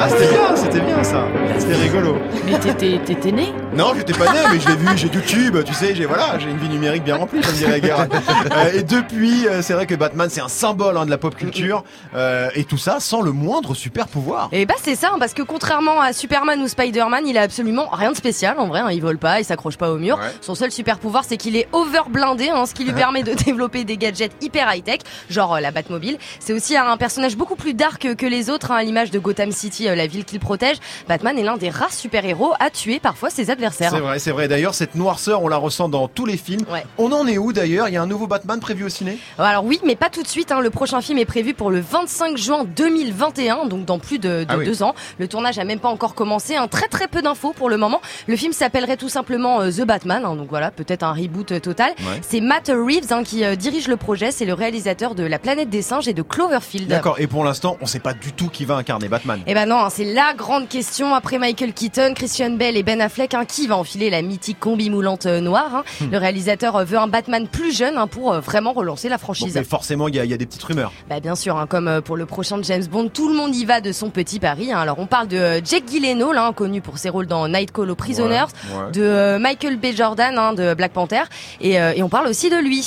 [0.04, 1.24] Ah, c'était bien, c'était bien ça.
[1.58, 2.18] C'était rigolo.
[2.44, 3.54] Mais t'étais t'étais né?
[3.74, 6.50] Non, j'étais pas né, mais je l'ai vu, j'ai YouTube, tu sais, j'ai voilà, j'ai
[6.50, 8.06] une vie numérique bien remplie, comme dirait Guerra.
[8.52, 11.34] Euh, et depuis, euh, c'est vrai que Batman, c'est un symbole hein, de la pop
[11.34, 14.50] culture, euh, et tout ça sans le moindre super pouvoir.
[14.52, 17.88] Et bah c'est ça, hein, parce que contrairement à Superman ou Spider-Man, il a absolument
[17.90, 18.80] rien de spécial en vrai.
[18.80, 20.18] hein, il vole pas, il s'accroche pas au mur.
[20.18, 20.30] Ouais.
[20.42, 23.32] Son seul super pouvoir, c'est qu'il est over blindé, hein, ce qui lui permet de
[23.32, 26.18] développer des gadgets hyper high tech, genre euh, la Batmobile.
[26.40, 29.88] C'est aussi un personnage beaucoup plus dark que les autres, à l'image de Gotham City,
[29.94, 30.76] la ville qu'il protège.
[31.08, 33.90] Batman est l'un des rares super héros à tuer parfois ses adversaires.
[33.92, 34.48] C'est vrai, c'est vrai.
[34.48, 36.64] D'ailleurs, cette noirceur, on la ressent dans tous les films.
[36.70, 36.84] Ouais.
[36.98, 37.88] On en est où d'ailleurs?
[37.88, 39.18] Il y a un nouveau Batman prévu au ciné?
[39.38, 40.52] Alors oui, mais pas tout de suite.
[40.52, 40.60] hein.
[40.60, 44.46] Le prochain film est prévu pour le 25 juin 2021, donc dans plus de, de
[44.48, 44.64] Ah oui.
[44.66, 44.94] deux ans.
[45.18, 46.56] Le tournage a même pas encore commencé.
[46.56, 48.00] Un très très peu d'infos pour le moment.
[48.26, 50.24] Le film s'appellerait tout simplement euh, The Batman.
[50.24, 50.36] hein.
[50.36, 51.92] donc voilà, peut-être un reboot euh, total.
[52.00, 52.20] Ouais.
[52.22, 54.30] C'est Matt Reeves hein, qui euh, dirige le projet.
[54.30, 56.88] C'est le réalisateur de La Planète des Singes et de Cloverfield.
[56.88, 59.40] D'accord, et pour l'instant, on sait pas du tout qui va incarner Batman.
[59.46, 61.14] Eh ben non, hein, c'est la grande question.
[61.14, 64.90] Après Michael Keaton, Christian Bell et Ben Affleck, hein, qui va enfiler la mythique combi
[64.90, 66.10] moulante euh, noire hein Hmm.
[66.10, 69.54] Le réalisateur euh, veut un Batman plus jeune pour euh, vraiment relancer la Bon, franchise.
[69.54, 70.92] mais forcément, il y, a- il y a des petites rumeurs.
[71.08, 73.80] Bah bien sûr, comme pour le prochain de James Bond, tout le monde y va
[73.80, 74.72] de son petit pari.
[74.72, 78.46] Alors on parle de Jake Gyllenhaal, connu pour ses rôles dans Night Call aux Prisoners,
[78.70, 78.90] Ouais, ouais.
[78.92, 79.86] de Michael B.
[79.94, 81.22] Jordan de Black Panther,
[81.60, 82.84] et, et on parle aussi de lui.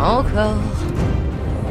[0.00, 0.54] Encore.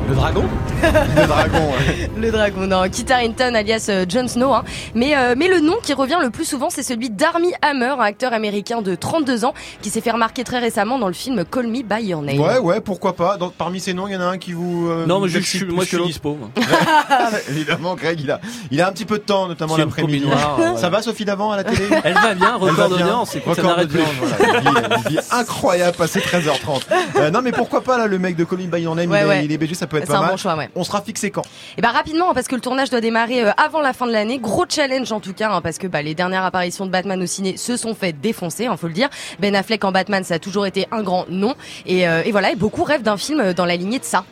[0.10, 0.44] Le dragon?
[1.16, 2.10] Le dragon, ouais.
[2.18, 4.54] Le dragon, non, Kit Harington alias euh, Jon Snow.
[4.54, 4.64] Hein.
[4.96, 8.04] Mais, euh, mais le nom qui revient le plus souvent, c'est celui d'Armie Hammer, un
[8.04, 11.68] acteur américain de 32 ans, qui s'est fait remarquer très récemment dans le film Call
[11.68, 12.40] Me By Your Name.
[12.40, 13.38] Ouais, ouais, pourquoi pas.
[13.38, 14.90] Dans- parmi ces noms, il y en a un qui vous.
[14.90, 16.36] euh, Non, mais je, suis- plus moi je suis dispo.
[16.40, 16.50] moi.
[17.50, 18.40] Évidemment, Greg, il a,
[18.72, 20.26] il a un petit peu de temps, notamment l'après-midi.
[20.60, 22.98] euh, Ça va, Sophie d'avant à la télé Elle va bien, Elle va record bien.
[23.06, 24.60] d'audience, écoute, Record d'audience, voilà.
[24.60, 26.82] Une vie- une vie incroyable, passé 13h30.
[27.18, 29.26] Euh, non, mais pourquoi pas, là, le mec de Colin By Your Name, Ouais, il,
[29.26, 29.46] est, ouais.
[29.46, 30.32] il est BG, ça peut être C'est pas un mal.
[30.32, 30.70] bon choix, ouais.
[30.76, 31.44] On sera fixé quand?
[31.78, 34.40] Et bah rapidement parce que le tournage doit démarrer euh, avant la fin de l'année.
[34.40, 37.26] Gros challenge en tout cas hein, parce que bah, les dernières apparitions de Batman au
[37.28, 39.10] ciné se sont fait défoncer, hein, faut le dire.
[39.40, 41.54] Ben Affleck en Batman, ça a toujours été un grand nom.
[41.86, 44.26] Et, euh, et voilà, et beaucoup rêvent d'un film euh, dans la lignée de ça.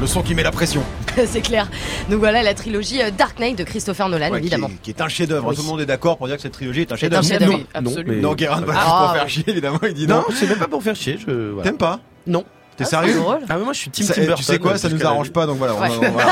[0.00, 0.82] Le son qui met la pression.
[1.26, 1.68] C'est clair.
[2.08, 4.68] Donc voilà la trilogie Dark Knight de Christopher Nolan, Ouais, évidemment.
[4.68, 5.48] Qui, est, qui est un chef-d'œuvre.
[5.48, 5.56] Oui.
[5.56, 7.24] Tout le monde est d'accord pour dire que cette trilogie est un chef-d'œuvre.
[7.26, 8.12] chef-d'œuvre, Non, non, absolument.
[8.14, 9.18] mais- non, Guérin, voilà, Ah, pour ouais.
[9.18, 10.18] faire chier, évidemment, il dit non.
[10.18, 11.18] Non, c'est même pas pour faire chier.
[11.18, 11.50] Je...
[11.50, 11.68] voilà.
[11.68, 11.98] T'aimes pas?
[12.28, 12.44] Non.
[12.78, 13.20] T'es Ah, sérieux.
[13.48, 14.44] Ah mais moi je suis Team Ça- Tim eh, Burton.
[14.46, 15.88] Tu sais quoi, ça jusqu'à nous arrange pas, donc voilà, on, Ouais.
[16.00, 16.24] on va-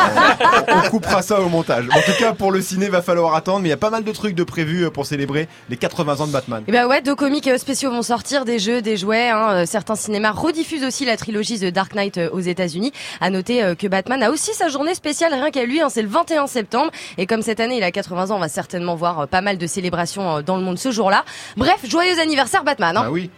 [0.68, 1.86] on- on coupera ça au montage.
[1.92, 4.04] En tout cas, pour le ciné, va falloir attendre, mais il y a pas mal
[4.04, 6.62] de trucs de prévus euh, pour célébrer les 80 ans de Batman.
[6.68, 9.28] Et bah ouais, deux comics euh, spéciaux vont sortir, des jeux, des jouets.
[9.28, 9.48] Hein.
[9.50, 12.92] Euh, Certains cinémas rediffusent aussi la trilogie The Dark Knight aux États-Unis.
[13.20, 15.80] À noter que Batman a aussi sa journée spéciale rien qu'à lui.
[15.80, 15.88] Hein.
[15.90, 16.90] C'est le 21 septembre.
[17.18, 19.66] Et comme cette année il a 80 ans, on va certainement voir pas mal de
[19.66, 21.24] célébrations dans le monde ce jour-là.
[21.56, 22.96] Bref, joyeux anniversaire Batman.
[22.96, 23.02] Hein.
[23.04, 23.30] Bah oui.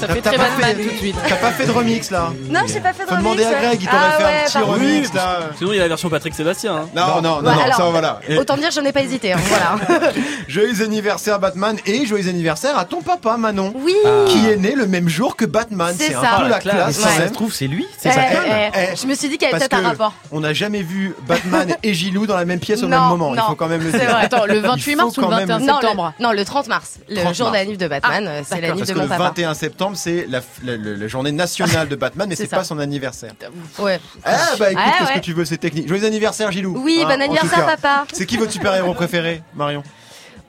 [0.00, 1.16] Ça T'as- fait t'as très pas fait- tout de suite.
[1.28, 3.78] T'as pas fait de remix là Non, j'ai pas fait de Faut demander à Greg,
[3.82, 4.72] il t'aurait Ah fait ouais, un petit pardon.
[4.72, 5.38] remix là.
[5.58, 6.74] Sinon, il y a la version Patrick Sébastien.
[6.76, 6.88] hein.
[6.94, 8.20] Non, non, non, Ouais, non, alors, ça voilà.
[8.28, 9.32] Et Autant dire, je n'ai pas hésité.
[9.32, 9.38] Hein.
[9.44, 10.12] voilà.
[10.48, 13.72] joyeux anniversaire Batman et joyeux anniversaire à ton papa Manon.
[13.76, 13.94] Oui.
[14.28, 15.94] Qui est né le même jour que Batman.
[15.98, 16.28] C'est C'est un ça.
[16.28, 16.74] peu Ah, la la classe.
[16.76, 17.28] classe quand ça même.
[17.28, 17.86] se trouve c'est lui.
[17.98, 18.44] C'est Eh, sa eh, conne.
[18.92, 20.14] eh, Je me suis dit qu'il y avait Parce peut-être un que rapport.
[20.32, 23.34] on n'a jamais vu Batman et Gilou dans la même pièce au Non, même moment.
[23.34, 23.42] Il non.
[23.48, 24.10] faut quand même le C'est dire.
[24.10, 24.24] vrai.
[24.24, 26.32] Attends, le 28 Il faut mars ou le quand même- 21 Non, septembre le, non,
[26.32, 27.58] le 30 mars, le 30 jour mars.
[27.58, 29.24] d'anniv de Batman, euh, c'est Parce de que mon le papa.
[29.24, 32.78] 21 septembre, c'est la, la- la- la journée nationale de Batman, mais C'est pas son
[32.78, 33.32] anniversaire.
[33.78, 34.00] Ouais.
[34.24, 35.14] Ah bah écoute, Ah, qu'est-ce ouais.
[35.20, 35.88] que tu veux, c'est technique.
[35.88, 36.80] Joyeux anniversaire Gilou.
[36.82, 38.06] Oui, Hein, bon anniversaire papa.
[38.12, 39.82] C'est qui votre super-héros préféré, Marion?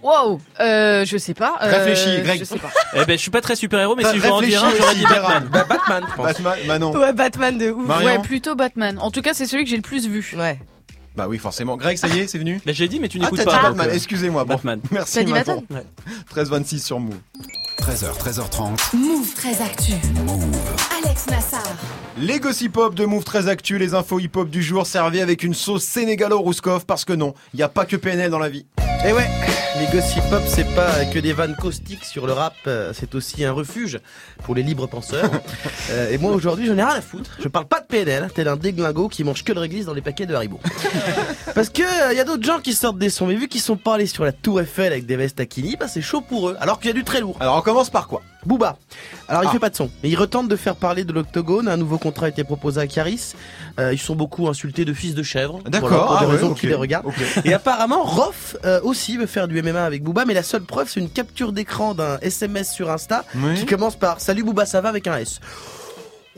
[0.04, 1.60] Wow, euh, je sais pas.
[1.62, 2.40] euh, Réfléchis, Greg.
[2.40, 2.72] Je sais pas.
[2.96, 4.70] Eh ben, je suis pas très super-héros, mais Bah, si je dois en dire un,
[4.70, 5.50] réfléchis j'aurais dit Batman.
[5.52, 6.26] Bah, Batman, je pense.
[6.26, 6.92] Batman, Manon.
[6.98, 7.88] Ouais, Batman de ouf.
[7.88, 8.98] Marion Ouais, plutôt Batman.
[9.00, 10.34] En tout cas, c'est celui que j'ai le plus vu.
[10.36, 10.58] Ouais.
[11.16, 11.78] Bah oui, forcément.
[11.78, 12.60] Greg, ça y est, c'est venu?
[12.66, 13.58] Mais j'ai dit, mais tu Ah, n'écoutes t'as pas.
[13.58, 14.44] dit Batman, excusez-moi.
[14.46, 14.80] Bon, Batman.
[14.92, 15.34] merci T'as dit.
[15.34, 15.62] Batman?
[16.34, 17.16] 13-26 sur Move.
[17.82, 18.96] 13h, 13h30.
[18.96, 19.94] Move très actu.
[21.04, 21.64] Alex Nassar.
[22.16, 25.44] Les gossip hop de Move très actu, les infos hip hop du jour servis avec
[25.44, 28.68] une sauce sénégalo-rouskov parce que non, il n'y a pas que PNL dans la vie.
[29.04, 29.28] Et Eh ouais,
[29.80, 33.44] les gossip pop, c'est pas que des vannes caustiques sur le rap, euh, c'est aussi
[33.44, 34.00] un refuge
[34.44, 35.30] pour les libres penseurs.
[35.90, 37.38] Euh, et moi aujourd'hui, j'en ai rien à foutre.
[37.42, 40.02] Je parle pas de PNL, tel un déglingo qui mange que le réglisse dans les
[40.02, 40.60] paquets de Haribo.
[41.56, 43.76] Parce que il y a d'autres gens qui sortent des sons, mais vu qu'ils sont
[43.76, 46.50] pas allés sur la Tour Eiffel avec des vestes à Kini, bah c'est chaud pour
[46.50, 46.58] eux.
[46.62, 47.36] Alors qu'il y a du très lourd.
[47.42, 48.22] Alors on commence par quoi?
[48.46, 48.78] Booba.
[49.28, 49.52] Alors il Ah.
[49.52, 51.68] fait pas de son, mais il retente de faire parler de l'octogone.
[51.68, 53.34] Un nouveau contrat a été proposé à Caris.
[53.80, 55.60] Euh, ils sont beaucoup insultés de fils de chèvre.
[55.68, 56.58] D'accord, Voilà, pour des ah ouais, raisons ok.
[56.60, 57.08] qui les regardent.
[57.46, 60.90] Et apparemment, Rof euh, aussi veut faire du MMA avec Booba, mais la seule preuve,
[60.90, 63.56] c'est une capture d'écran d'un SMS sur Insta Oui.
[63.56, 64.90] qui commence par Salut Booba, ça va?
[64.90, 65.40] avec un S.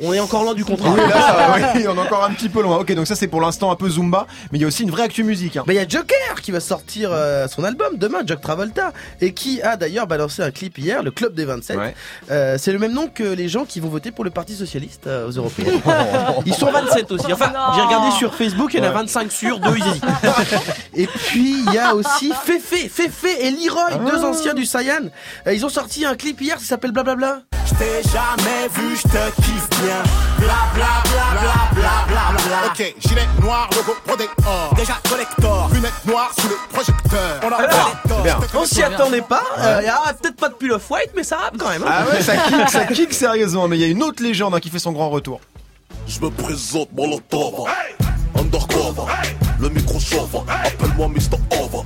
[0.02, 0.90] On est encore loin du contrat.
[0.90, 2.78] Oui, là, ça, oui, on est encore un petit peu loin.
[2.80, 4.90] Ok, donc ça c'est pour l'instant un peu Zumba, mais il y a aussi une
[4.90, 5.56] vraie actu musique.
[5.58, 5.64] hein.
[5.68, 9.34] Mais il y a Joker qui va sortir euh, son album demain, Jock Travolta, et
[9.34, 11.78] qui a d'ailleurs balancé un clip hier, le Club des 27.
[11.78, 11.96] Ouais.
[12.32, 15.06] Euh, c'est le même nom que les gens qui vont voter pour le Parti Socialiste
[15.06, 15.80] euh, aux Européennes.
[16.48, 17.32] Ils sont 27 aussi.
[17.32, 18.94] Enfin, j'ai regardé sur Facebook, il y en a Ouais.
[18.96, 20.04] 25 sur, deux ils hésitent.
[20.96, 25.10] Et puis, il y a aussi Fefe, Fefe et Leroy, deux anciens du Saiyan.
[25.48, 27.42] Euh, ils ont sorti un clip hier qui s'appelle Blablabla.
[27.66, 30.04] Je t'ai jamais vu, je te kiffe bien.
[30.40, 32.58] Bla bla bla bla bla bla bla.
[32.68, 34.74] Ok, gilet noir, logo prodé or.
[34.76, 37.40] Déjà collector, lunettes noires sous les projecteurs.
[37.44, 37.68] On a
[38.48, 39.44] te On s'y attendait pas.
[39.60, 41.84] Euh, y a peut-être pas de pull off white, mais ça rappe quand même.
[41.84, 41.92] hein.
[41.92, 44.60] Ah ouais, ça kick, ça kick sérieusement, mais il y a une autre légende hein,
[44.60, 45.40] qui fait son grand retour.
[46.08, 47.66] Je me présente Molotov.
[48.38, 49.12] Undercover.
[49.60, 50.36] Le micro chauffe.
[50.48, 51.38] Appelle-moi Mr.
[51.60, 51.84] Over.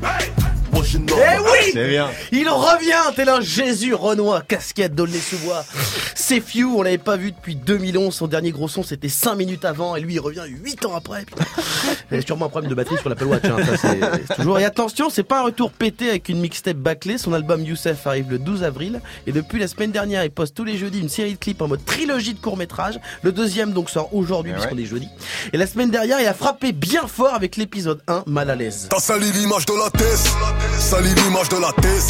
[0.83, 2.09] J'ai Eh oui C'est bien.
[2.31, 5.65] Il revient, tel un Jésus Renoir, casquette d'Aulnay-sous-Bois.
[6.15, 9.65] C'est Few, on l'avait pas vu depuis 2011, son dernier gros son c'était 5 minutes
[9.65, 11.25] avant, et lui il revient 8 ans après.
[11.25, 11.43] putain.
[12.11, 14.35] Il y a sûrement un problème de batterie sur l'Apple Watch, hein, ça c'est c'est
[14.35, 14.59] toujours.
[14.59, 18.29] Et attention, c'est pas un retour pété avec une mixtape bâclée, son album Youssef arrive
[18.31, 21.33] le 12 avril, et depuis la semaine dernière il poste tous les jeudis une série
[21.33, 22.99] de clips en mode trilogie de courts-métrages.
[23.23, 24.83] Le deuxième donc sort aujourd'hui, Eh puisqu'on ouais.
[24.83, 25.07] est jeudi.
[25.53, 28.87] Et la semaine dernière il a frappé bien fort avec l'épisode 1, Mal à l'aise.
[28.89, 30.27] T'as sali l'image de la thèse,
[30.79, 32.07] sali l'image de la thèse.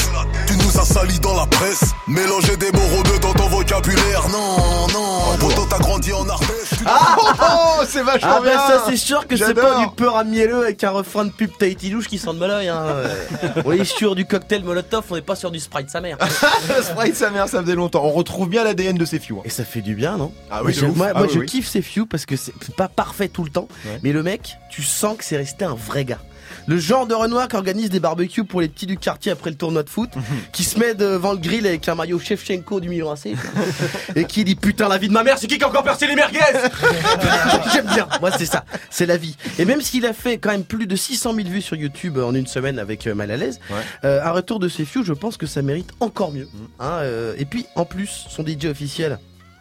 [0.48, 4.28] Tu nous as sali dans la presse, mélanger des mots rodeux dans ton vocabulaire.
[4.30, 6.48] Non, non, poto t'as grandi en Ardèche.
[6.78, 8.60] tu n'as- Oh, c'est vachement Ah ben bien.
[8.68, 11.50] ça c'est sûr que c'est pas du peur à mielleux avec un refrain de pub
[11.58, 12.70] Tahiti Louche qui sent de l'œil.
[12.70, 12.86] Hein.
[13.66, 16.18] On est sur du cocktail Molotov, on est pas sur du Sprite sa mère.
[16.82, 18.04] Sprite sa mère, ça faisait longtemps.
[18.04, 19.38] On retrouve bien l'ADN de ces few.
[19.40, 19.42] hein.
[19.46, 20.32] Et ça fait du bien, non?
[20.50, 20.78] Ah oui.
[20.96, 21.46] Moi, Ah moi, oui, je oui.
[21.46, 24.00] kiffe ces few parce que c'est c'est pas parfait tout le temps, Ouais.
[24.04, 26.20] mais le mec, tu sens que c'est resté un vrai gars.
[26.68, 29.56] Le genre de Renoir qui organise des barbecues pour les petits du quartier après le
[29.56, 30.10] tournoi de foot,
[30.54, 33.28] qui se met devant le grill avec un maillot Shevchenko du Milan AC,
[34.16, 36.08] et qui dit putain la vie de ma mère, c'est qui qui a encore percé
[36.08, 36.40] les merguez?
[37.74, 39.36] J'aime bien, moi c'est ça, c'est la vie.
[39.60, 42.34] Et même s'il a fait quand même plus de 600 000 vues sur YouTube en
[42.36, 43.78] une semaine avec euh, Mal à l'aise, Ouais.
[44.06, 46.48] euh, un retour de ses few, je pense que ça mérite encore mieux.
[46.80, 49.20] hein, euh, et puis en plus, son DJ officiel,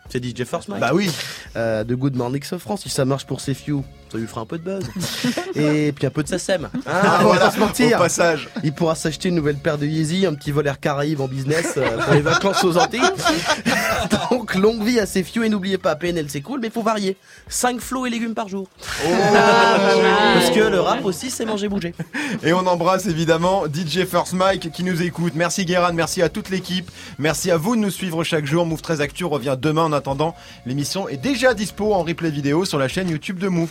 [0.09, 0.81] C'est DJ First Mike.
[0.81, 1.11] Bah oui.
[1.57, 2.83] Euh, de Good Morning France.
[2.83, 4.85] Si ça marche pour Few, ça lui fera un peu de buzz.
[5.57, 6.69] Et puis un peu de SACEM.
[6.87, 7.97] Ah, on va voilà, pas se mentir.
[7.97, 8.49] au passage.
[8.62, 11.75] Il pourra s'acheter une nouvelle paire de Yeezy, un petit vol Air Caraïbes en business
[11.77, 13.01] euh, pour les vacances aux Antilles.
[14.31, 17.16] Donc longue vie à Few et n'oubliez pas, PNL c'est cool, mais faut varier.
[17.49, 18.69] 5 flots et légumes par jour.
[19.03, 21.95] Parce que le rap aussi c'est manger bouger.
[22.42, 25.33] Et on embrasse évidemment DJ First Mike qui nous écoute.
[25.35, 26.90] Merci Guérin, merci à toute l'équipe.
[27.19, 28.66] Merci à vous de nous suivre chaque jour.
[28.66, 29.85] Move 13 Actu revient demain.
[29.85, 33.65] En attendant, l'émission est déjà dispo en replay vidéo sur la chaîne YouTube de Move.